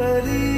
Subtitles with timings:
[0.00, 0.57] करी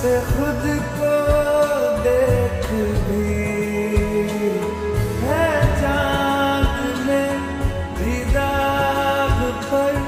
[0.00, 0.64] से खुद
[0.96, 1.14] को
[2.02, 2.66] देख
[3.06, 3.38] भी
[5.22, 5.48] है
[5.80, 7.30] चाँद में
[7.98, 9.40] दीदार
[9.70, 9.98] पर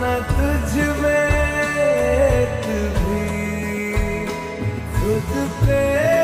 [0.00, 1.32] न तुझ में
[3.04, 3.24] भी
[4.98, 5.32] खुद
[5.64, 6.21] पे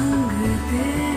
[0.00, 1.09] 唱歌的。